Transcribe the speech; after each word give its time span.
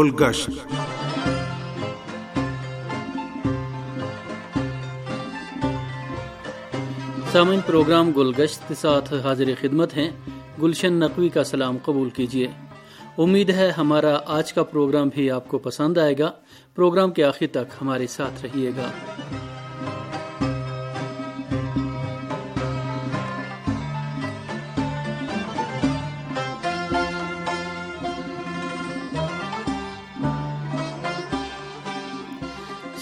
گلگشت 0.00 0.50
سامعین، 7.32 7.60
پروگرام 7.66 8.10
گلگشت 8.16 8.68
کے 8.68 8.74
ساتھ 8.74 9.14
حاضر 9.14 9.44
خدمت 9.60 9.96
ہیں۔ 9.96 10.10
گلشن 10.62 10.92
نقوی 10.92 11.28
کا 11.28 11.44
سلام 11.44 11.76
قبول 11.84 12.10
کیجیے۔ 12.10 12.48
امید 13.18 13.50
ہے 13.50 13.70
ہمارا 13.70 14.18
آج 14.26 14.52
کا 14.52 14.62
پروگرام 14.62 15.08
بھی 15.08 15.30
آپ 15.30 15.48
کو 15.48 15.58
پسند 15.58 15.98
آئے 15.98 16.18
گا۔ 16.18 16.30
پروگرام 16.74 17.10
کے 17.10 17.24
آخر 17.24 17.46
تک 17.50 17.74
ہمارے 17.82 18.06
ساتھ 18.06 18.46
رہیے 18.46 18.70
گا۔ 18.70 18.90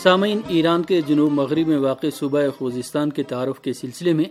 سامعین، 0.03 0.41
ایران 0.49 0.83
کے 0.83 1.01
جنوب 1.01 1.33
مغرب 1.33 1.69
میں 1.69 1.77
واقع 1.77 2.07
صوبہ 2.15 2.41
خوزستان 2.59 3.11
کے 3.11 3.23
تعارف 3.23 3.61
کے 3.61 3.73
سلسلے 3.73 4.13
میں 4.13 4.25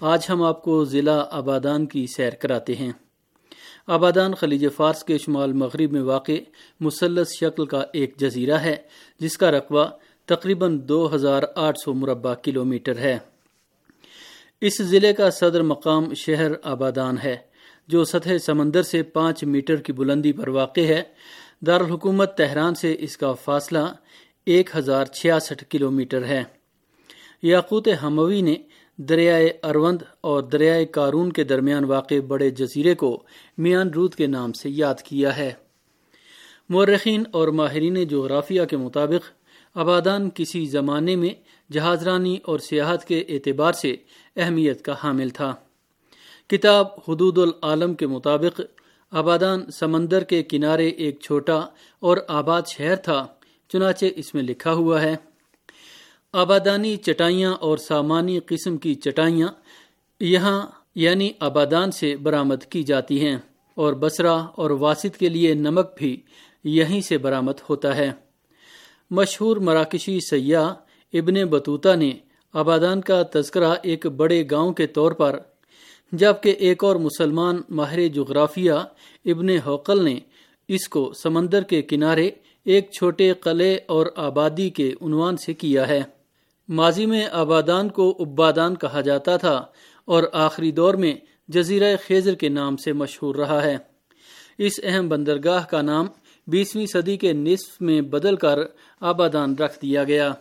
آج 0.00 0.26
ہم 0.28 0.42
آپ 0.42 0.62
کو 0.62 0.84
ضلع 0.84 1.24
آبادان 1.30 1.86
کی 1.86 2.06
سیر 2.16 2.30
کراتے 2.30 2.74
ہیں۔ 2.74 2.92
آبادان 3.86 4.34
خلیج 4.34 4.66
فارس 4.76 5.04
کے 5.04 5.18
شمال 5.18 5.52
مغرب 5.52 5.92
میں 5.92 6.02
واقع 6.02 6.32
مسلس 6.80 7.28
شکل 7.40 7.66
کا 7.66 7.84
ایک 7.92 8.16
جزیرہ 8.16 8.54
ہے، 8.54 8.76
جس 9.20 9.36
کا 9.36 9.50
رقبہ 9.50 9.84
تقریباً 10.26 10.80
دو 10.82 11.14
ہزار 11.14 11.42
آٹھ 11.54 11.78
سو 11.84 11.94
مربع 11.94 12.34
کلومیٹر 12.34 12.98
ہے۔ 12.98 13.18
اس 14.60 14.78
ضلع 14.82 15.12
کا 15.12 15.30
صدر 15.30 15.62
مقام 15.62 16.14
شہر 16.14 16.52
آبادان 16.62 17.16
ہے، 17.24 17.36
جو 17.88 18.04
سطح 18.04 18.38
سمندر 18.38 18.82
سے 18.82 19.02
پانچ 19.02 19.44
میٹر 19.44 19.76
کی 19.76 19.92
بلندی 19.92 20.32
پر 20.32 20.48
واقع 20.48 20.80
ہے۔ 20.80 21.02
دارالحکومت 21.66 22.36
تہران 22.36 22.74
سے 22.74 22.96
اس 22.98 23.16
کا 23.16 23.32
فاصلہ 23.32 23.78
ایک 24.48 24.76
ہزار 24.76 25.04
چھیاسٹھ 25.04 25.64
کلو 25.70 25.90
میٹر 25.90 26.24
ہے۔ 26.24 26.44
یاقوت 27.42 27.88
ہموی 28.02 28.40
نے 28.40 28.54
دریائے 28.96 29.50
اروند 29.62 30.02
اور 30.20 30.42
دریائے 30.42 30.84
کارون 30.84 31.32
کے 31.32 31.44
درمیان 31.44 31.84
واقع 31.84 32.14
بڑے 32.28 32.50
جزیرے 32.50 32.94
کو 32.94 33.22
میان 33.58 33.90
رود 33.90 34.14
کے 34.14 34.26
نام 34.26 34.52
سے 34.52 34.70
یاد 34.70 34.94
کیا 34.94 35.36
ہے۔ 35.36 35.52
مورخین 36.68 37.22
اور 37.30 37.48
ماہرین 37.48 38.04
جغرافیہ 38.04 38.64
کے 38.64 38.76
مطابق 38.76 39.30
آبادان 39.74 40.30
کسی 40.34 40.66
زمانے 40.66 41.16
میں 41.16 41.30
جہاز 41.72 42.02
رانی 42.02 42.36
اور 42.42 42.58
سیاحت 42.58 43.04
کے 43.04 43.24
اعتبار 43.28 43.72
سے 43.72 43.96
اہمیت 44.36 44.84
کا 44.84 44.94
حامل 45.04 45.28
تھا۔ 45.28 45.54
کتاب 46.46 46.86
حدود 47.08 47.38
العالم 47.38 47.94
کے 47.94 48.06
مطابق 48.06 48.60
آبادان 49.10 49.70
سمندر 49.70 50.24
کے 50.24 50.42
کنارے 50.42 50.88
ایک 50.88 51.20
چھوٹا 51.20 51.60
اور 52.00 52.16
آباد 52.28 52.62
شہر 52.66 52.96
تھا۔ 52.96 53.26
چنانچہ 53.68 54.06
اس 54.16 54.34
میں 54.34 54.42
لکھا 54.42 54.72
ہوا 54.72 55.00
ہے، 55.02 55.14
آبادانی 56.32 56.96
چٹائیاں 56.96 57.52
اور 57.54 57.78
سامانی 57.78 58.38
قسم 58.46 58.76
کی 58.76 58.94
چٹائیاں 58.94 59.48
یہاں 60.20 60.60
یعنی 60.94 61.30
آبادان 61.40 61.90
سے 61.90 62.16
برآمد 62.16 62.64
کی 62.64 62.82
جاتی 62.82 63.20
ہیں 63.20 63.36
اور 63.76 63.92
بسرا 63.92 64.34
اور 64.54 64.70
واسط 64.70 65.16
کے 65.16 65.28
لیے 65.28 65.54
نمک 65.54 65.90
بھی 65.96 66.16
یہیں 66.64 67.00
سے 67.00 67.18
برآمد 67.18 67.60
ہوتا 67.70 67.96
ہے۔ 67.96 68.10
مشہور 69.10 69.56
مراکشی 69.56 70.18
سیاح 70.20 70.72
ابن 71.14 71.44
بطوطہ 71.44 71.94
نے 71.96 72.10
آبادان 72.54 73.00
کا 73.00 73.22
تذکرہ 73.22 73.74
ایک 73.82 74.06
بڑے 74.06 74.42
گاؤں 74.50 74.72
کے 74.72 74.86
طور 74.86 75.12
پر، 75.12 75.38
جبکہ 76.12 76.54
ایک 76.58 76.84
اور 76.84 76.96
مسلمان 76.96 77.60
ماہر 77.70 78.06
جغرافیہ 78.08 78.72
ابن 79.24 79.48
حوقل 79.66 80.04
نے 80.04 80.18
اس 80.68 80.88
کو 80.88 81.12
سمندر 81.12 81.62
کے 81.62 81.82
کنارے 81.82 82.30
ایک 82.68 82.90
چھوٹے 82.90 83.32
قلعے 83.32 83.78
اور 83.86 84.06
آبادی 84.16 84.70
کے 84.70 84.92
عنوان 85.02 85.36
سے 85.36 85.54
کیا 85.54 85.88
ہے۔ 85.88 86.02
ماضی 86.68 87.06
میں 87.06 87.26
آبادان 87.32 87.88
کو 87.88 88.16
ابادان 88.18 88.76
کہا 88.76 89.00
جاتا 89.00 89.36
تھا 89.36 89.66
اور 90.04 90.22
آخری 90.32 90.72
دور 90.72 90.94
میں 90.94 91.14
جزیرہ 91.48 91.96
خیزر 92.06 92.34
کے 92.34 92.48
نام 92.48 92.76
سے 92.76 92.92
مشہور 92.92 93.34
رہا 93.34 93.62
ہے۔ 93.62 93.76
اس 94.58 94.80
اہم 94.82 95.08
بندرگاہ 95.08 95.64
کا 95.70 95.82
نام 95.82 96.06
بیسویں 96.46 96.86
صدی 96.86 97.16
کے 97.16 97.32
نصف 97.32 97.80
میں 97.80 98.00
بدل 98.00 98.36
کر 98.36 98.58
آبادان 99.00 99.54
رکھ 99.54 99.78
دیا 99.82 100.04
گیا۔ 100.04 100.32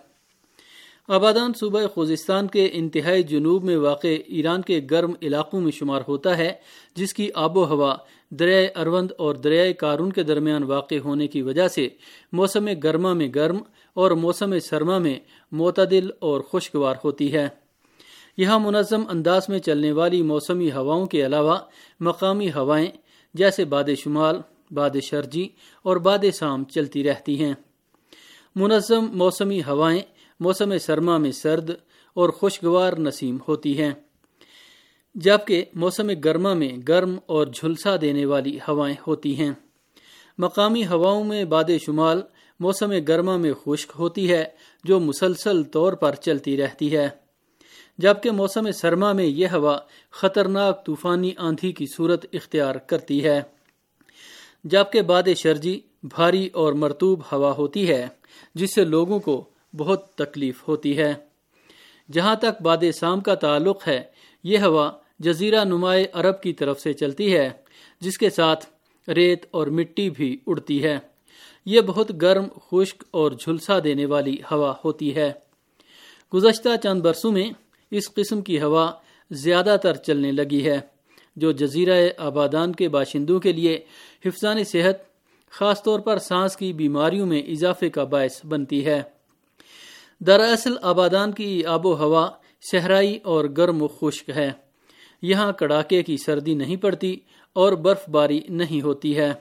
آبادان 1.08 1.52
صوبہ 1.60 1.88
خوزستان 1.88 2.48
کے 2.48 2.70
انتہائی 2.74 3.24
جنوب 3.24 3.64
میں 3.64 3.78
واقع 3.78 4.08
ایران 4.28 4.62
کے 4.62 4.82
گرم 4.92 5.14
علاقوں 5.22 5.62
میں 5.62 5.72
شمار 5.72 6.02
ہوتا 6.08 6.38
ہے، 6.38 6.54
جس 6.96 7.14
کی 7.14 7.30
آب 7.36 7.58
و 7.58 7.66
ہوا 7.66 7.96
دریائے 8.30 8.68
اروند 8.76 9.12
اور 9.18 9.36
دریائے 9.36 9.74
کارون 9.74 10.12
کے 10.12 10.24
درمیان 10.24 10.64
واقع 10.64 10.96
ہونے 10.96 11.28
کی 11.28 11.42
وجہ 11.42 11.68
سے 11.68 11.90
موسم 12.32 12.66
گرما 12.84 13.14
میں 13.14 13.28
گرم 13.36 13.58
اور 13.94 14.12
موسم 14.12 14.60
سرما 14.60 14.98
میں 14.98 15.20
معتدل 15.52 16.10
اور 16.20 16.42
خوشگوار 16.42 16.96
ہوتی 17.04 17.34
ہے۔ 17.34 17.48
یہاں 18.38 18.60
منظم 18.60 19.04
انداز 19.10 19.50
میں 19.50 19.60
چلنے 19.60 19.92
والی 19.92 20.22
موسمی 20.22 20.72
ہواؤں 20.72 21.06
کے 21.06 21.26
علاوہ 21.26 21.58
مقامی 22.00 22.50
ہوائیں 22.50 22.88
جیسے 23.34 23.66
باد 23.66 23.84
شمال، 23.98 24.36
باد 24.72 24.90
شرجی 25.04 25.48
اور 25.84 25.98
باد 25.98 26.20
سام 26.34 26.64
چلتی 26.64 27.04
رہتی 27.04 27.44
ہیں۔ 27.44 27.54
منظم 28.56 29.06
موسمی 29.14 29.60
ہوائیں 29.60 30.02
موسم 30.40 30.78
سرما 30.78 31.18
میں 31.18 31.32
سرد 31.32 31.70
اور 32.14 32.30
خوشگوار 32.30 32.94
نسیم 32.94 33.38
ہوتی 33.48 33.82
ہیں۔ 33.82 33.92
جبکہ 35.16 35.66
موسم 35.74 36.08
گرما 36.08 36.54
میں 36.54 36.78
گرم 36.88 37.18
اور 37.26 37.48
جھلسا 37.48 37.96
دینے 38.02 38.26
والی 38.26 38.58
ہوائیں 38.68 38.96
ہوتی 39.08 39.40
ہیں۔ 39.40 39.52
مقامی 40.38 40.86
ہواؤں 40.86 41.24
میں 41.24 41.46
باد 41.46 41.64
شمال 41.86 42.22
موسم 42.60 42.94
گرما 43.08 43.38
میں 43.38 43.54
خشک 43.54 43.92
ہوتی 44.00 44.32
ہے، 44.32 44.46
جو 44.84 45.00
مسلسل 45.00 45.64
طور 45.64 45.94
پر 45.94 46.16
چلتی 46.16 46.58
رہتی 46.58 46.98
ہے۔ 46.98 47.10
جبکہ 47.98 48.32
موسم 48.32 48.72
سرما 48.72 49.14
میں 49.14 49.26
یہ 49.26 49.48
ہوا 49.48 49.78
خطرناک 50.12 50.86
طوفانی 50.86 51.32
آندھی 51.38 51.72
کی 51.72 51.86
صورت 51.96 52.26
اختیار 52.34 52.76
کرتی 52.76 53.24
ہے۔ 53.26 53.42
جبکہ 54.64 55.02
باد 55.02 55.24
شرجی، 55.36 55.82
بھاری 56.04 56.50
اور 56.54 56.74
مرتوب 56.74 57.22
ہوا 57.32 57.52
ہوتی 57.52 57.90
ہے، 57.90 58.08
جس 58.56 58.76
سے 58.76 58.86
لوگوں 58.86 59.20
کو 59.20 59.50
بہت 59.78 60.16
تکلیف 60.16 60.68
ہوتی 60.68 60.98
ہے۔ 60.98 61.14
جہاں 62.12 62.36
تک 62.36 62.62
باد 62.62 62.78
شام 63.00 63.20
کا 63.20 63.36
تعلق 63.36 63.88
ہے، 63.88 64.04
یہ 64.44 64.58
ہوا 64.58 64.92
جزیرہ 65.20 65.64
نمائے 65.64 66.06
عرب 66.14 66.42
کی 66.42 66.54
طرف 66.54 66.80
سے 66.80 66.94
چلتی 66.94 67.36
ہے، 67.36 67.50
جس 68.02 68.18
کے 68.18 68.30
ساتھ 68.30 68.66
ریت 69.10 69.46
اور 69.52 69.68
مٹی 69.68 70.10
بھی 70.10 70.38
اڑتی 70.48 70.84
ہے۔ 70.84 70.98
یہ 71.66 71.82
بہت 71.82 72.22
گرم، 72.22 72.44
خشک 72.66 73.04
اور 73.12 73.32
جھلسا 73.32 73.80
دینے 73.84 74.06
والی 74.06 74.38
ہوا 74.52 74.74
ہوتی 74.86 75.16
ہے۔ 75.16 75.34
گزشتہ 76.34 76.70
چند 76.84 77.02
برسوں 77.02 77.32
میں 77.32 77.50
اس 77.92 78.14
قسم 78.14 78.42
کی 78.42 78.62
ہوا 78.62 78.92
زیادہ 79.32 79.76
تر 79.84 79.96
چلنے 79.96 80.32
لگی 80.32 80.66
ہے، 80.66 80.80
جو 81.36 81.52
جزیرہ 81.52 82.10
آبادان 82.18 82.72
کے 82.72 82.90
باشندوں 82.90 83.40
کے 83.40 83.52
لیے 83.52 83.86
حفظان 84.26 84.64
صحت، 84.64 84.96
خاص 85.50 85.84
طور 85.84 86.00
پر 86.00 86.18
سانس 86.18 86.58
کی 86.58 86.74
بیماریوں 86.74 87.26
میں 87.26 87.42
اضافے 87.42 87.90
کا 87.90 88.04
باعث 88.04 88.46
بنتی 88.46 88.86
ہے۔ 88.86 89.02
دراصل 90.20 90.74
آبادان 90.82 91.32
کی 91.32 91.66
آب 91.66 91.86
و 91.86 91.96
ہوا 91.96 92.30
صحرائی 92.72 93.20
اور 93.24 93.46
گرم 93.58 93.82
و 93.82 93.88
خشک 93.88 94.30
ہے۔ 94.30 94.52
یہاں 95.22 95.52
کڑاکے 95.52 96.04
کی 96.04 96.18
سردی 96.18 96.54
نہیں 96.54 96.76
پڑتی 96.76 97.18
اور 97.54 97.72
برف 97.72 98.10
باری 98.10 98.40
نہیں 98.50 98.82
ہوتی 98.82 99.18
ہے۔ 99.18 99.34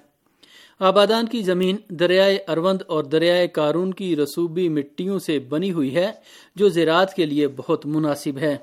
آبادان 0.80 1.26
کی 1.26 1.42
زمین 1.42 1.76
دریائے 1.88 2.38
اروند 2.48 2.82
اور 2.86 3.04
دریائے 3.04 3.48
کارون 3.48 3.92
کی 3.92 4.16
رسوبی 4.16 4.68
مٹیوں 4.68 5.18
سے 5.18 5.38
بنی 5.38 5.72
ہوئی 5.72 5.94
ہے، 5.94 6.12
جو 6.54 6.68
زراعت 6.68 7.14
کے 7.14 7.26
لیے 7.26 7.48
بہت 7.48 7.86
مناسب 7.86 8.38
ہے۔ 8.38 8.56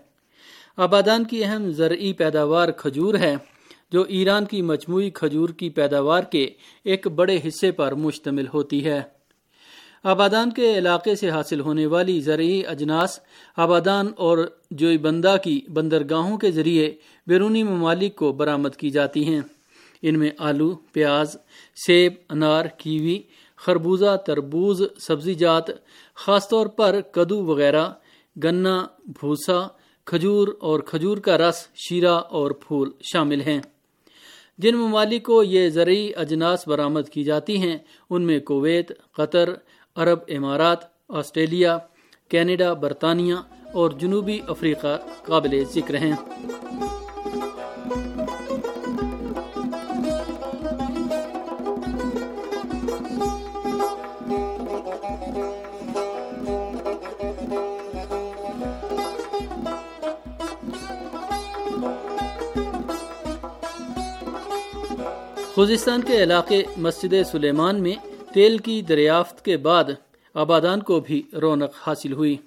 آبادان 0.78 1.24
کی 1.24 1.44
اہم 1.44 1.72
زرعی 1.72 2.14
پیداوار 2.14 2.72
کھجور 2.72 3.16
ہے، 3.16 3.36
جو 3.92 4.02
ایران 4.02 4.46
کی 4.46 4.62
مجموعی 4.62 5.10
کھجور 5.10 5.50
کی 5.50 5.70
پیداوار 5.70 6.24
کے 6.24 6.50
ایک 6.84 7.08
بڑے 7.08 7.40
حصے 7.48 7.72
پر 7.72 7.94
مشتمل 7.94 8.46
ہوتی 8.54 8.86
ہے۔ 8.86 9.02
آبادان 10.04 10.50
کے 10.52 10.78
علاقے 10.78 11.16
سے 11.16 11.30
حاصل 11.30 11.60
ہونے 11.60 11.86
والی 11.86 12.20
زرعی 12.20 12.66
اجناس، 12.68 13.20
آبادان 13.58 14.12
اور 14.18 14.38
جوئی 14.72 14.98
بندہ 14.98 15.36
کی 15.44 15.62
بندرگاہوں 15.74 16.38
کے 16.38 16.52
ذریعے 16.52 16.94
بیرونی 17.28 17.64
ممالک 17.64 18.16
کو 18.16 18.32
برآمد 18.32 18.76
کی 18.78 18.90
جاتی 18.90 19.24
ہیں۔ 19.24 19.42
ان 20.02 20.20
میں 20.20 20.30
آلو، 20.38 20.76
پیاز، 20.92 21.38
سیب، 21.86 22.14
انار، 22.30 22.66
کیوی، 22.66 23.22
خربوزہ، 23.56 24.16
تربوز، 24.26 24.82
سبزی 25.08 25.34
جات، 25.34 25.66
خاص 26.16 26.50
طور 26.50 26.68
پر 26.68 27.02
کدو 27.12 27.46
وغیرہ، 27.46 27.90
گنا، 28.44 28.86
بھوسا، 29.06 29.68
کھجور 30.06 30.48
اور 30.60 30.80
کھجور 30.80 31.18
کا 31.18 31.38
رس، 31.38 31.68
شیرہ 31.76 32.16
اور 32.30 32.52
پھول 32.52 32.92
شامل 33.14 33.42
ہیں۔ 33.42 33.62
جن 34.58 34.76
ممالک 34.76 35.24
کو 35.24 35.44
یہ 35.44 35.70
زرعی 35.70 36.12
اجناس 36.16 36.68
برآمد 36.68 37.10
کی 37.10 37.24
جاتی 37.24 37.58
ہیں، 37.58 37.78
ان 38.10 38.22
میں 38.22 38.40
کویت، 38.40 38.92
قطر 39.16 39.54
عرب 39.96 40.20
امارات، 40.28 40.78
آسٹریلیا، 41.10 41.78
کینیڈا، 42.30 42.74
برطانیہ 42.74 43.36
اور 43.74 43.92
جنوبی 43.92 44.40
افریقہ 44.48 44.98
قابل 45.24 45.64
ذکر 45.74 45.96
ہیں۔ 45.96 46.16
خوزستان 65.56 66.02
کے 66.02 66.24
علاقے 66.24 66.64
مسجد 66.78 67.14
سلیمان 67.32 67.84
میں 67.84 68.13
تیل 68.34 68.58
کی 68.58 68.82
دریافت 68.82 69.46
کے 69.46 69.58
بعد 69.58 69.84
آبادان 70.34 70.82
کو 70.82 71.00
بھی 71.00 71.22
رونق 71.42 71.72
حاصل 71.88 72.14
ہوئی۔ 72.14 72.38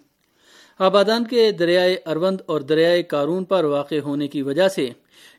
آبادان 0.79 1.25
کے 1.25 1.53
دریائے 1.53 1.97
اروند 2.07 2.41
اور 2.47 2.61
دریائے 2.61 3.03
کارون 3.03 3.45
پر 3.45 3.65
واقع 3.65 3.95
ہونے 4.05 4.29
کی 4.29 4.43
وجہ 4.43 4.69
سے 4.69 4.91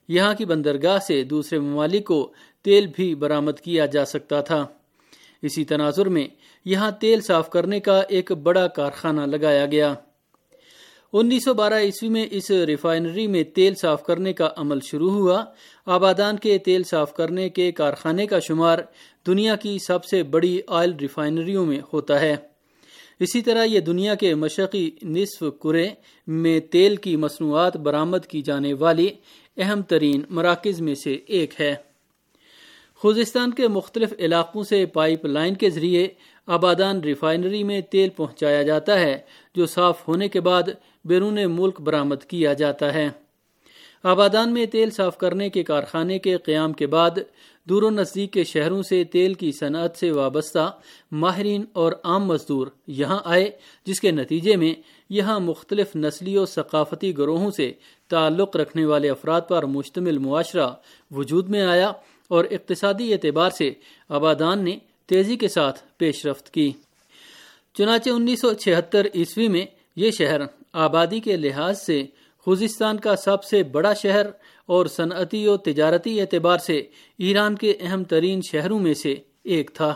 یہاں 0.07 0.33
کی 0.33 0.45
بندرگاہ 0.45 0.97
سے 0.97 1.23
دوسرے 1.23 1.59
ممالک 1.59 2.05
کو 2.05 2.33
تیل 2.61 2.87
بھی 2.87 3.15
برآمد 3.15 3.59
کیا 3.63 3.85
جا 3.85 4.05
سکتا 4.05 4.41
تھا۔ 4.41 4.65
اسی 5.41 5.65
تناظر 5.65 6.09
میں 6.09 6.27
یہاں 6.65 6.91
تیل 6.91 7.21
صاف 7.21 7.49
کرنے 7.49 7.79
کا 7.79 8.01
ایک 8.09 8.31
بڑا 8.31 8.67
کارخانہ 8.67 9.21
لگایا 9.21 9.65
گیا۔ 9.65 9.93
انیس 11.13 11.45
سو 11.45 11.53
بارہ 11.53 11.73
عیسوی 11.73 12.09
میں 12.09 12.25
اس 12.31 12.51
ریفائنری 12.51 13.27
میں 13.27 13.43
تیل 13.43 13.75
صاف 13.75 14.03
کرنے 14.03 14.33
کا 14.33 14.49
عمل 14.57 14.79
شروع 14.79 15.11
ہوا۔ 15.11 15.45
آبادان 15.85 16.37
کے 16.37 16.57
تیل 16.57 16.83
صاف 16.83 17.13
کرنے 17.13 17.49
کے 17.49 17.71
کارخانے 17.71 18.25
کا 18.25 18.39
شمار 18.39 18.79
دنیا 19.27 19.55
کی 19.55 19.77
سب 19.87 20.05
سے 20.05 20.23
بڑی 20.23 20.59
آئل 20.67 20.93
ریفائنریوں 21.01 21.65
میں 21.65 21.79
ہوتا 21.93 22.21
ہے۔ 22.21 22.35
اسی 23.19 23.41
طرح 23.41 23.63
یہ 23.63 23.79
دنیا 23.79 24.15
کے 24.15 24.35
مشرقی 24.35 24.91
نصف 25.03 25.43
کرے 25.63 25.89
میں 26.27 26.59
تیل 26.59 26.95
کی 26.95 27.15
مصنوعات 27.15 27.77
برآمد 27.77 28.25
کی 28.27 28.41
جانے 28.41 28.73
والی 28.73 29.09
اہم 29.57 29.81
ترین 29.81 30.21
مراکز 30.29 30.81
میں 30.81 30.95
سے 30.95 31.17
ایک 31.25 31.61
ہے۔ 31.61 31.75
خوزستان 32.95 33.51
کے 33.51 33.67
مختلف 33.67 34.13
علاقوں 34.19 34.63
سے 34.63 34.85
پائپ 34.85 35.25
لائن 35.25 35.55
کے 35.55 35.69
ذریعے 35.69 36.07
آبادان 36.45 36.99
ریفائنری 36.99 37.63
میں 37.63 37.81
تیل 37.81 38.09
پہنچایا 38.09 38.63
جاتا 38.63 38.99
ہے، 38.99 39.17
جو 39.55 39.65
صاف 39.65 40.07
ہونے 40.07 40.29
کے 40.29 40.39
بعد 40.39 40.63
بیرون 41.07 41.39
ملک 41.51 41.81
برآمد 41.81 42.23
کیا 42.27 42.53
جاتا 42.53 42.93
ہے۔ 42.93 43.09
آبادان 44.03 44.53
میں 44.53 44.65
تیل 44.65 44.89
صاف 44.89 45.17
کرنے 45.17 45.49
کے 45.49 45.63
کارخانے 45.63 46.19
کے 46.19 46.37
قیام 46.37 46.73
کے 46.73 46.87
بعد 46.87 47.11
دور 47.63 47.83
و 47.83 47.89
نزدیک 47.89 48.31
کے 48.31 48.43
شہروں 48.43 48.83
سے 48.83 49.03
تیل 49.03 49.33
کی 49.33 49.51
صنعت 49.51 49.97
سے 49.97 50.11
وابستہ 50.11 50.71
ماہرین 51.11 51.65
اور 51.73 51.91
عام 52.03 52.25
مزدور 52.25 52.67
یہاں 52.87 53.19
آئے، 53.25 53.51
جس 53.85 53.99
کے 53.99 54.11
نتیجے 54.11 54.55
میں 54.55 54.73
یہاں 55.09 55.39
مختلف 55.39 55.95
نسلی 55.95 56.37
و 56.37 56.45
ثقافتی 56.45 57.17
گروہوں 57.17 57.51
سے 57.51 57.71
تعلق 58.09 58.55
رکھنے 58.55 58.85
والے 58.85 59.09
افراد 59.09 59.41
پر 59.49 59.65
مشتمل 59.65 60.17
معاشرہ 60.17 60.69
وجود 61.11 61.49
میں 61.49 61.61
آیا 61.61 61.91
اور 62.27 62.45
اقتصادی 62.45 63.13
اعتبار 63.13 63.49
سے 63.49 63.71
آبادان 64.09 64.63
نے 64.63 64.77
تیزی 65.05 65.35
کے 65.35 65.47
ساتھ 65.47 65.79
پیش 65.97 66.25
رفت 66.25 66.49
کی۔ 66.53 66.71
چنانچہ 67.73 68.09
انیس 68.09 68.41
سو 68.41 68.53
چھہتر 68.53 69.07
عیسوی 69.15 69.47
میں 69.47 69.65
یہ 69.95 70.11
شہر 70.11 70.41
آبادی 70.79 71.19
کے 71.19 71.35
لحاظ 71.37 71.81
سے 71.81 72.05
خوزستان 72.37 72.99
کا 72.99 73.15
سب 73.15 73.43
سے 73.43 73.63
بڑا 73.63 73.93
شہر 73.93 74.25
اور 74.65 74.85
صنعتی 74.85 75.47
و 75.47 75.57
تجارتی 75.57 76.21
اعتبار 76.21 76.57
سے 76.57 76.77
ایران 77.17 77.55
کے 77.55 77.73
اہم 77.79 78.03
ترین 78.03 78.41
شہروں 78.41 78.79
میں 78.79 78.93
سے 78.93 79.15
ایک 79.43 79.71
تھا۔ 79.73 79.95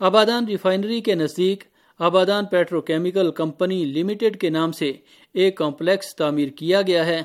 آبادان 0.00 0.44
ریفائنری 0.44 1.00
کے 1.00 1.14
نزدیک 1.14 1.64
Abadan 1.98 2.44
petro 2.44 2.80
chemical 2.80 3.30
company 3.30 3.84
limited 3.84 4.36
کے 4.36 4.50
نام 4.50 4.72
سے 4.72 4.92
ایک 5.32 5.56
کمپلیکس 5.56 6.16
تعمیر 6.16 6.48
کیا 6.48 6.82
گیا 6.82 7.06
ہے، 7.06 7.22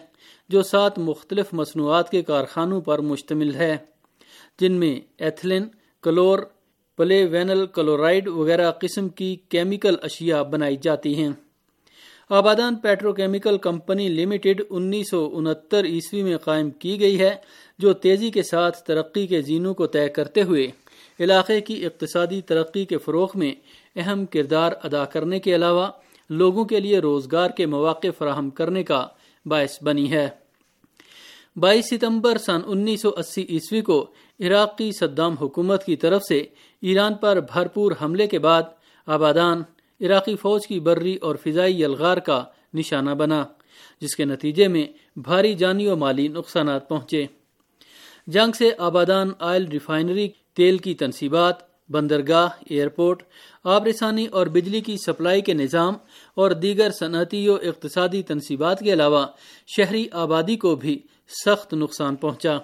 جو 0.50 0.62
سات 0.64 1.00
مختلف 1.00 1.46
مصنوعات 1.54 2.10
کے 2.10 2.22
کارخانوں 2.22 2.82
پر 2.82 3.00
مشتمل 3.00 3.56
ہے، 3.56 3.78
جن 4.60 4.72
میں 4.72 5.00
ایتھلین 5.18 5.66
کلور 6.04 6.40
پلے 6.98 7.26
وینل 7.26 7.66
کلورائڈ 7.66 8.28
وغیرہ 8.28 8.72
قسم 8.72 9.10
کی 9.10 9.36
کیمیکل 9.50 9.96
اشیاء 10.02 10.44
بنائی 10.44 10.78
جاتی 10.82 11.16
ہیں۔ 11.16 11.30
Abadan 12.30 12.76
petro 12.76 13.14
chemical 13.14 13.58
company 13.58 14.08
limited 14.10 14.62
انیس 14.70 15.10
سو 15.12 15.30
انہتر 15.34 15.86
عیسوی 15.86 16.24
میں 16.24 16.38
قائم 16.38 16.70
کی 16.70 17.00
گئی 17.00 17.20
ہے، 17.20 17.36
جو 17.80 17.94
تیزی 17.94 18.32
کے 18.32 18.44
ساتھ 18.44 18.84
ترقی 18.84 19.28
کے 19.28 19.42
زینوں 19.42 19.74
کو 19.74 19.88
طے 19.88 20.10
کرتے 20.10 20.42
ہوئے 20.42 20.68
علاقے 21.20 21.62
کی 21.62 21.86
اقتصادی 21.86 22.42
ترقی 22.42 22.86
کے 22.86 22.98
فروغ 22.98 23.30
میں 23.36 23.56
اہم 23.96 24.26
کردار 24.26 24.72
ادا 24.84 25.06
کرنے 25.06 25.40
کے 25.40 25.56
علاوہ 25.56 25.88
لوگوں 26.30 26.66
کے 26.66 26.80
لیے 26.80 27.00
روزگار 27.00 27.50
کے 27.50 27.66
مواقع 27.66 28.08
فراہم 28.18 28.50
کرنے 28.50 28.84
کا 28.84 29.08
باعث 29.46 29.84
بنی 29.84 30.12
ہے۔ 30.12 30.30
بائیس 31.56 31.90
ستمبر 31.90 32.38
سن 32.38 32.60
انیس 32.66 33.02
سو 33.02 33.10
اسی 33.10 33.46
عیسوی 33.50 33.82
کو 33.82 34.06
عراق 34.40 34.78
کی 34.78 34.92
صدام 34.92 35.34
حکومت 35.34 35.86
کی 35.86 35.96
طرف 35.96 36.24
سے 36.30 36.38
ایران 36.82 37.14
پر 37.14 37.40
بھرپور 37.54 37.92
حملے 38.02 38.28
کے 38.28 38.40
بعد 38.40 38.64
آبادان 39.06 39.64
عراقی 40.02 40.36
فوج 40.36 40.68
کی 40.68 40.80
بری 40.80 41.16
اور 41.16 41.36
فضائی 41.36 41.82
یلغار 41.82 42.18
کا 42.18 42.44
نشانہ 42.74 43.10
بنا، 43.10 43.44
جس 44.02 44.16
کے 44.16 44.26
نتیجے 44.26 44.68
میں 44.68 44.86
بھاری 45.16 45.54
جانی 45.54 45.88
و 45.88 45.96
مالی 45.96 46.28
نقصانات 46.28 46.90
پہنچے۔ 46.90 47.26
جنگ 48.28 48.52
سے 48.52 48.70
آبادان 48.78 49.30
آئل 49.40 49.68
ریفائنری، 49.68 50.30
تیل 50.54 50.78
کی 50.78 50.94
تنصیبات، 50.94 51.56
بندرگاہ، 51.90 52.48
ایئرپورٹ 52.70 53.24
آب 53.64 53.86
رسانی 53.86 54.26
اور 54.26 54.48
بجلی 54.48 54.82
کی 54.82 54.98
سپلائی 54.98 55.42
کے 55.42 55.54
نظام 55.54 55.94
اور 56.36 56.52
دیگر 56.52 56.92
صنعتی 56.92 57.50
و 57.50 57.54
اقتصادی 57.54 58.22
تنصیبات 58.24 58.80
کے 58.80 58.94
علاوہ 58.94 59.26
شہری 59.68 60.06
آبادی 60.12 60.56
کو 60.56 60.76
بھی 60.76 61.00
سخت 61.46 61.74
نقصان 61.74 62.16
پہنچا، 62.16 62.58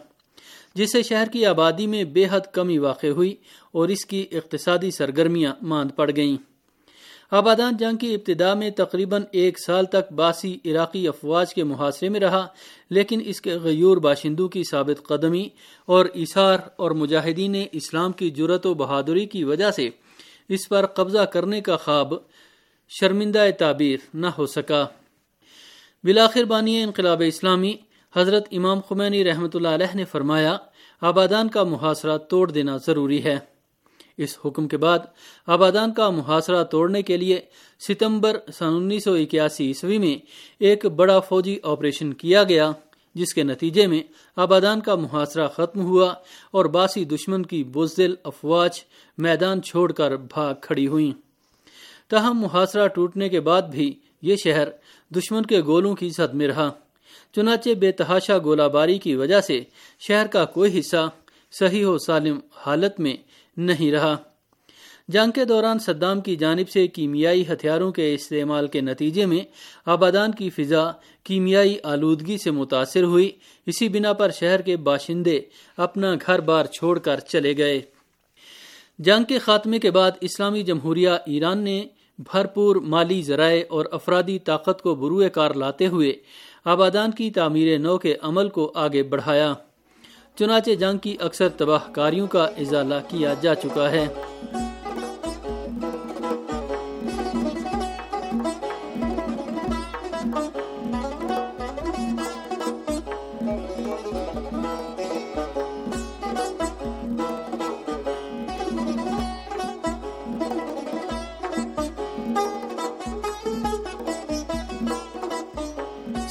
جس 0.76 0.92
سے 0.92 1.04
شہر 1.04 1.28
کی 1.32 1.46
آبادی 1.46 1.88
میں 1.88 2.04
بے 2.04 2.26
حد 2.32 2.54
کمی 2.54 2.78
واقع 2.78 3.08
ہوئی 3.08 3.36
اور 3.72 3.90
اس 3.90 4.06
کی 4.06 4.26
اقتصادی 4.32 4.92
سرگرمیاں 4.92 5.54
ماند 5.62 5.92
پڑ 5.96 6.12
گئیں۔ 6.16 6.53
آبادان 7.34 7.78
جنگ 7.78 7.98
کی 7.98 8.14
ابتدا 8.14 8.54
میں 8.54 8.70
تقریباً 8.70 9.24
ایک 9.32 9.60
سال 9.60 9.86
تک 9.86 10.12
باسی 10.14 10.58
عراقی 10.66 11.08
افواج 11.08 11.54
کے 11.54 11.64
محاصرے 11.64 12.10
میں 12.10 12.20
رہا، 12.20 12.46
لیکن 12.90 13.22
اس 13.26 13.42
کے 13.42 13.54
غیور 13.54 13.98
باشندوں 13.98 14.48
کی 14.48 14.64
ثابت 14.64 15.08
قدمی 15.08 15.48
اور 15.86 16.06
اثار 16.16 16.58
اور 16.76 16.92
مجاہدین 16.92 17.56
اسلام 17.72 18.12
کی 18.12 18.30
جرت 18.30 18.66
و 18.66 18.74
بہادری 18.74 19.26
کی 19.26 19.44
وجہ 19.44 19.72
سے 19.72 19.90
اس 20.50 20.68
پر 20.70 20.86
قبضہ 20.86 21.26
کرنے 21.26 21.62
کا 21.62 21.78
خواب 21.78 22.14
شرمندہ 22.90 23.46
تعبیر 23.60 23.98
نہ 24.14 24.28
ہو 24.38 24.46
سکا۔ 24.46 24.86
بلاخر 26.04 26.44
بانی 26.44 26.82
انقلاب 26.84 27.24
اسلامی، 27.28 27.74
حضرت 28.14 28.48
امام 28.52 28.80
خمینی 28.90 29.24
رحمۃ 29.24 29.54
اللہ 29.54 29.68
علیہ 29.68 29.96
نے 29.96 30.06
فرمایا، 30.06 30.56
آبادان 31.02 31.50
کا 31.50 31.64
محاصرہ 31.64 32.18
توڑ 32.18 32.52
دینا 32.52 32.78
ضروری 32.78 33.24
ہے۔ 33.24 33.38
اس 34.18 34.38
حکم 34.46 34.68
کے 34.68 34.78
بعد 34.78 35.00
آبادان 35.48 35.94
کا 35.94 36.10
محاصرہ 36.10 36.64
توڑنے 36.64 37.02
کے 37.02 37.18
لیے 37.18 37.40
ستمبر 37.88 38.38
سن 38.54 38.66
انیس 38.66 39.04
سو 39.04 39.14
اکیاسی 39.14 39.68
عیسوی 39.68 39.98
میں 39.98 40.16
ایک 40.60 40.86
بڑا 40.86 41.20
فوجی 41.20 41.58
آپریشن 41.64 42.14
کیا 42.14 42.44
گیا، 42.44 42.72
جس 43.16 43.34
کے 43.34 43.44
نتیجے 43.44 43.88
میں 43.88 44.04
آبادان 44.36 44.80
کا 44.80 44.96
محاصرہ 44.96 45.48
ختم 45.48 45.82
ہوا 45.82 46.14
اور 46.52 46.66
باسی 46.66 47.06
دشمن 47.06 47.44
کی 47.44 47.64
بزدل 47.64 48.14
افواج 48.24 48.84
میدان 49.18 49.62
چھوڑ 49.62 49.92
کر 49.92 50.16
بھاگ 50.16 50.54
کھڑی 50.62 50.88
ہوئیں۔ 50.88 51.12
تاہم، 52.10 52.40
محاصرہ 52.40 52.88
ٹوٹنے 52.88 53.30
کے 53.30 53.40
بعد 53.40 53.62
بھی 53.62 53.94
یہ 54.22 54.36
شہر 54.44 54.68
دشمن 55.16 55.46
کے 55.46 55.62
گولوں 55.62 55.96
کی 55.96 56.10
زد 56.10 56.34
میں 56.34 56.48
رہا۔ 56.48 56.70
چنانچہ 57.36 57.70
بے 57.74 57.92
تحاشا 57.92 58.38
گولہ 58.38 58.64
باری 58.64 58.98
کی 58.98 59.16
وجہ 59.16 59.42
سے 59.42 59.62
شہر 60.08 60.28
کا 60.28 60.46
کوئی 60.46 60.80
حصہ 60.80 61.10
صحیح 61.60 61.86
و 61.86 61.98
سالم 61.98 62.40
حالت 62.54 63.00
میں 63.00 63.18
نہیں 63.58 63.92
رہا۔ 63.92 64.18
جنگ 65.08 65.32
کے 65.32 65.46
دوران 65.46 65.80
صدام 65.80 66.22
کی 66.22 66.36
جانب 66.36 66.70
سے 66.70 66.88
کیمیائی 66.88 67.44
ہتھیاروں 67.54 67.92
کے 67.92 68.14
استعمال 68.14 68.68
کے 68.68 68.82
نتیجے 68.82 69.26
میں 69.26 69.40
آبادان 69.86 70.32
کی 70.32 70.50
فضا 70.50 70.92
کیمیائی 71.24 71.78
آلودگی 71.84 72.38
سے 72.38 72.52
متاثر 72.52 73.04
ہوئی۔ 73.04 73.32
اسی 73.66 73.90
بنا 73.90 74.14
پر 74.14 74.30
شہر 74.30 74.62
کے 74.62 74.78
باشندے 74.78 75.40
اپنا 75.78 76.16
گھر 76.26 76.40
بار 76.40 76.66
چھوڑ 76.66 77.00
کر 77.00 77.20
چلے 77.20 77.58
گئے۔ 77.58 77.82
جنگ 79.00 79.24
کے 79.24 79.40
خاتمے 79.40 79.80
کے 79.80 79.92
بعد 79.92 80.12
اسلامی 80.22 80.64
جمہوریہ 80.64 81.10
ایران 81.10 81.60
نے 81.60 81.86
بھرپور 82.20 82.76
مالی 82.76 83.22
ذرائع 83.22 83.64
اور 83.70 83.86
افرادی 83.92 84.40
طاقت 84.40 84.82
کو 84.82 84.96
بروئے 84.96 85.30
کار 85.30 85.52
لاتے 85.52 85.88
ہوئے 85.88 86.14
آبادان 86.66 87.12
کی 87.12 87.32
تعمیر 87.32 87.78
نو 87.78 87.98
کے 87.98 88.16
عمل 88.22 88.50
کو 88.50 88.72
آگے 88.76 89.04
بڑھایا۔ 89.04 89.54
چنانچہ 90.36 90.72
جنگ 90.72 90.98
کی 90.98 91.18
اکثر 91.20 91.50
تباہ 91.50 91.92
کاریوں 91.92 92.28
کا 92.28 92.44
ازالہ 92.44 92.96
کیا 93.08 93.34
جا 93.42 93.56
چکا 93.56 93.92
ہے۔ 93.92 94.08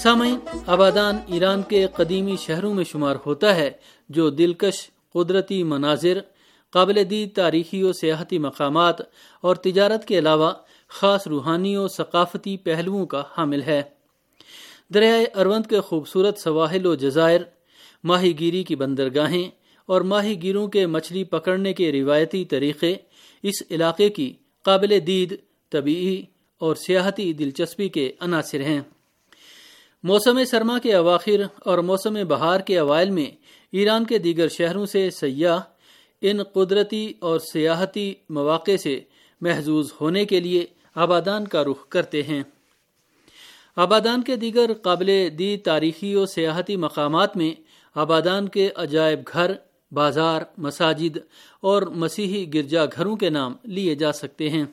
سامعین، 0.02 0.38
آبادان 0.66 1.18
ایران 1.26 1.62
کے 1.62 1.87
قدیمی 1.97 2.37
شہروں 2.37 2.75
میں 2.75 2.85
شمار 2.85 3.16
ہوتا 3.26 3.56
ہے، 3.56 3.71
جو 4.09 4.30
دلکش، 4.30 4.90
قدرتی 5.12 5.62
مناظر، 5.62 6.18
قابل 6.71 7.11
دید 7.11 7.35
تاریخی 7.35 7.82
و 7.82 7.92
سیاحتی 7.92 8.38
مقامات 8.38 9.00
اور 9.40 9.56
تجارت 9.56 10.04
کے 10.04 10.18
علاوہ 10.18 10.52
خاص 10.88 11.26
روحانی 11.26 11.76
و 11.76 11.88
ثقافتی 11.88 12.56
پہلوؤں 12.56 13.06
کا 13.06 13.23
حامل 13.38 13.62
ہے۔ 13.62 13.82
دریائے 14.94 15.25
اروند 15.35 15.66
کے 15.66 15.80
خوبصورت 15.80 16.38
سواحل 16.38 16.87
و 16.87 16.94
جزائر، 16.94 17.40
ماہی 18.04 18.38
گیری 18.38 18.64
کی 18.64 18.76
بندرگاہیں 18.76 19.50
اور 19.87 20.00
ماہی 20.00 20.42
گیروں 20.42 20.68
کے 20.68 20.87
مچھلی 20.87 21.25
پکڑنے 21.25 21.73
کے 21.73 21.92
روایتی 21.92 22.44
طریقے 22.44 22.94
اس 23.42 23.62
علاقے 23.71 24.09
کی 24.09 24.32
قابل 24.62 24.99
دید، 25.06 25.37
طبیعی 25.71 26.23
اور 26.59 26.75
سیاحتی 26.75 27.32
دلچسپی 27.32 27.88
کے 27.88 28.12
عناصر 28.21 28.61
ہیں۔ 28.61 28.80
موسم 30.04 30.44
سرما 30.44 30.78
کے 30.78 30.94
اواخر 30.94 31.42
اور 31.59 31.78
موسم 31.78 32.14
بہار 32.28 32.61
کے 32.61 32.78
اوائل 32.78 33.11
میں 33.11 33.30
ایران 33.73 34.04
کے 34.04 34.18
دیگر 34.18 34.49
شہروں 34.49 34.87
سے 34.87 35.11
سیاح 35.11 35.61
ان 36.21 36.42
قدرتی 36.42 37.12
اور 37.18 37.38
سیاحتی 37.38 38.14
مواقع 38.30 38.76
سے 38.82 39.00
محظوظ 39.40 39.92
ہونے 40.00 40.25
کے 40.25 40.40
لیے 40.40 40.66
آبادان 40.94 41.49
کا 41.49 41.64
رخ 41.64 41.88
کرتے 41.88 42.23
ہیں۔ 42.23 42.42
آبادان 43.76 44.23
کے 44.23 44.37
دیگر 44.37 44.73
قابل 44.73 45.28
دی 45.38 45.56
تاریخی 45.56 46.14
و 46.14 46.26
سیاحتی 46.26 46.76
مقامات 46.76 47.37
میں 47.37 47.61
آبادان 47.94 48.49
کے 48.49 48.71
عجائب 48.76 49.21
گھر، 49.32 49.52
بازار، 49.92 50.42
مساجد 50.59 51.18
اور 51.61 51.82
مسیحی 51.82 52.54
گرجا 52.54 52.85
گھروں 52.85 53.16
کے 53.16 53.30
نام 53.30 53.52
لیے 53.64 53.94
جا 53.94 54.12
سکتے 54.12 54.49
ہیں۔ 54.50 54.64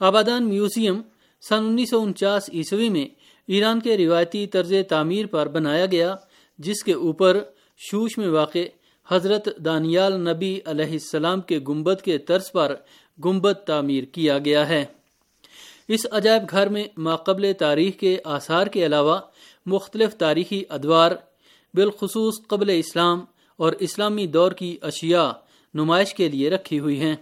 آبادان 0.00 0.48
میوزیم 0.48 1.00
سن 1.48 1.54
انیس 1.54 1.90
سو 1.90 2.02
انچاس 2.02 2.50
عیسوی 2.52 2.88
میں 2.88 3.15
ایران 3.46 3.80
کے 3.80 3.96
روایتی 3.96 4.46
طرز 4.46 4.72
تعمیر 4.88 5.26
پر 5.26 5.48
بنایا 5.48 5.86
گیا، 5.86 6.16
جس 6.58 6.84
کے 6.84 6.92
اوپر 6.92 7.42
شوش 7.90 8.18
میں 8.18 8.28
واقع 8.28 8.58
حضرت 9.08 9.48
دانیال 9.64 10.12
نبی 10.20 10.60
علیہ 10.64 10.92
السلام 10.92 11.40
کے 11.40 11.58
گنبد 11.68 12.02
کے 12.02 12.18
طرز 12.18 12.52
پر 12.52 12.74
گنبد 13.24 13.66
تعمیر 13.66 14.04
کیا 14.04 14.38
گیا 14.38 14.68
ہے۔ 14.68 14.84
اس 15.88 16.06
عجائب 16.10 16.42
گھر 16.50 16.68
میں 16.68 16.84
ماقبل 16.96 17.52
تاریخ 17.58 18.00
کے 18.00 18.18
آثار 18.24 18.66
کے 18.66 18.86
علاوہ 18.86 19.18
مختلف 19.66 20.16
تاریخی 20.16 20.62
ادوار 20.68 21.12
بالخصوص 21.74 22.34
قبل 22.46 22.70
اسلام 22.70 23.24
اور 23.56 23.72
اسلامی 23.72 24.26
دور 24.26 24.52
کی 24.52 24.78
اشیاء 24.82 25.30
نمائش 25.74 26.14
کے 26.14 26.28
لیے 26.28 26.50
رکھی 26.50 26.78
ہوئی 26.78 27.00
ہیں۔ 27.00 27.16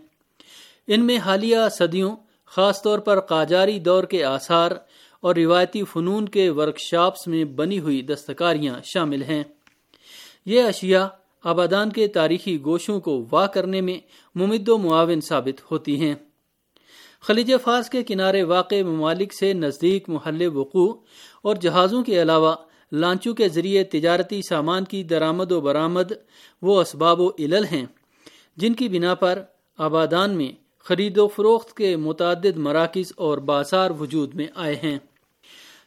ان 0.86 1.04
میں 1.04 1.18
حالیہ 1.18 1.58
صدیوں، 1.78 2.16
خاص 2.46 2.82
طور 2.82 2.98
پر 2.98 3.20
قاجاری 3.20 3.78
دور 3.78 4.04
کے 4.04 4.24
آثار 4.24 4.70
اور 5.24 5.34
روایتی 5.34 5.82
فنون 5.84 6.28
کے 6.28 6.50
ورکشاپس 6.50 7.26
میں 7.26 7.44
بنی 7.44 7.78
ہوئی 7.78 8.02
دستکاریاں 8.02 8.74
شامل 8.84 9.22
ہیں۔ 9.22 9.42
یہ 10.46 10.62
اشیاء 10.62 11.06
آبادان 11.44 11.90
کے 11.90 12.08
تاریخی 12.08 12.58
گوشوں 12.64 13.00
کو 13.00 13.26
واہ 13.32 13.46
کرنے 13.46 13.80
میں 13.80 13.98
ممد 14.34 14.68
و 14.68 14.78
معاون 14.78 15.20
ثابت 15.20 15.70
ہوتی 15.70 16.00
ہیں۔ 16.00 16.14
خلیج 17.20 17.52
فارس 17.62 17.90
کے 17.90 18.02
کنارے 18.02 18.42
واقع 18.42 18.82
ممالک 18.86 19.32
سے 19.34 19.52
نزدیک 19.52 20.08
محل 20.08 20.46
وقوع 20.46 20.92
اور 21.42 21.56
جہازوں 21.56 22.02
کے 22.04 22.22
علاوہ 22.22 22.54
لانچوں 22.92 23.34
کے 23.34 23.48
ذریعے 23.48 23.84
تجارتی 23.84 24.40
سامان 24.48 24.84
کی 24.84 25.02
درآمد 25.02 25.52
و 25.52 25.60
برآمد 25.60 26.12
وہ 26.62 26.80
اسباب 26.80 27.20
و 27.20 27.30
علل 27.38 27.64
ہیں، 27.64 27.86
جن 28.56 28.74
کی 28.74 28.88
بنا 28.88 29.14
پر 29.14 29.42
آبادان 29.78 30.36
میں 30.36 30.52
خرید 30.78 31.18
و 31.18 31.28
فروخت 31.28 31.76
کے 31.76 31.96
متعدد 31.96 32.56
مراکز 32.56 33.12
اور 33.16 33.38
بازار 33.38 33.90
وجود 33.90 34.34
میں 34.34 34.46
آئے 34.54 34.74
ہیں۔ 34.82 34.98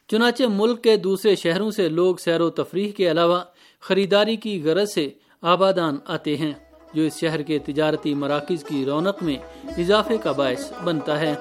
چنانچہ 0.08 0.44
ملک 0.48 0.82
کے 0.82 0.96
دوسرے 0.96 1.34
شہروں 1.34 1.70
سے 1.70 1.88
لوگ 1.88 2.16
سیر 2.16 2.40
و 2.40 2.50
تفریح 2.50 2.92
کے 2.92 3.10
علاوہ 3.10 3.40
خریداری 3.80 4.36
کی 4.36 4.62
غرض 4.64 4.92
سے 4.92 5.08
آبادان 5.42 5.96
آتے 6.06 6.36
ہیں، 6.36 6.52
جو 6.94 7.02
اس 7.02 7.18
شہر 7.20 7.42
کے 7.42 7.58
تجارتی 7.58 8.14
مراکز 8.14 8.64
کی 8.64 8.84
رونق 8.84 9.22
میں 9.22 9.36
اضافے 9.78 10.16
کا 10.16 10.32
باعث 10.32 10.72
بنتا 10.84 11.20
ہے۔ 11.20 11.34